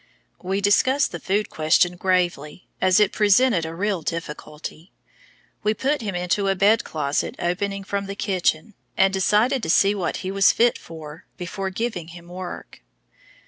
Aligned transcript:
We 0.41 0.61
discussed 0.61 1.11
the 1.11 1.19
food 1.19 1.51
question 1.51 1.95
gravely, 1.95 2.65
as 2.81 2.99
it 2.99 3.11
presented 3.11 3.67
a 3.67 3.75
real 3.75 4.01
difficulty. 4.01 4.91
We 5.61 5.75
put 5.75 6.01
him 6.01 6.15
into 6.15 6.47
a 6.47 6.55
bed 6.55 6.83
closet 6.83 7.35
opening 7.37 7.83
from 7.83 8.07
the 8.07 8.15
kitchen, 8.15 8.73
and 8.97 9.13
decided 9.13 9.61
to 9.61 9.69
see 9.69 9.93
what 9.93 10.17
he 10.25 10.31
was 10.31 10.51
fit 10.51 10.75
for 10.79 11.25
before 11.37 11.69
giving 11.69 12.07
him 12.07 12.29
work. 12.29 12.81